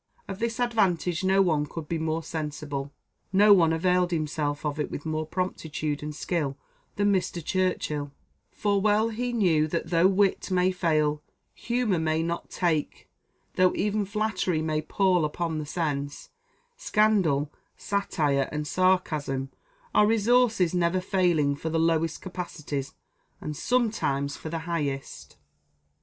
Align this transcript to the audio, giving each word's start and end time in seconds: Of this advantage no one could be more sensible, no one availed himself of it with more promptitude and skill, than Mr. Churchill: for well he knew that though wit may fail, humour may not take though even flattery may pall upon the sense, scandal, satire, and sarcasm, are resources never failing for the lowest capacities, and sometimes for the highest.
Of 0.27 0.39
this 0.39 0.59
advantage 0.59 1.23
no 1.23 1.43
one 1.43 1.67
could 1.67 1.87
be 1.87 1.99
more 1.99 2.23
sensible, 2.23 2.91
no 3.31 3.53
one 3.53 3.71
availed 3.71 4.09
himself 4.09 4.65
of 4.65 4.79
it 4.79 4.89
with 4.89 5.05
more 5.05 5.27
promptitude 5.27 6.01
and 6.01 6.15
skill, 6.15 6.57
than 6.95 7.13
Mr. 7.13 7.45
Churchill: 7.45 8.11
for 8.51 8.81
well 8.81 9.09
he 9.09 9.31
knew 9.31 9.67
that 9.67 9.91
though 9.91 10.07
wit 10.07 10.49
may 10.49 10.71
fail, 10.71 11.21
humour 11.53 11.99
may 11.99 12.23
not 12.23 12.49
take 12.49 13.11
though 13.57 13.75
even 13.75 14.03
flattery 14.03 14.59
may 14.63 14.81
pall 14.81 15.23
upon 15.23 15.59
the 15.59 15.67
sense, 15.67 16.31
scandal, 16.75 17.53
satire, 17.77 18.49
and 18.51 18.65
sarcasm, 18.65 19.51
are 19.93 20.07
resources 20.07 20.73
never 20.73 20.99
failing 20.99 21.55
for 21.55 21.69
the 21.69 21.77
lowest 21.77 22.23
capacities, 22.23 22.95
and 23.39 23.55
sometimes 23.55 24.35
for 24.35 24.49
the 24.49 24.59
highest. 24.67 25.37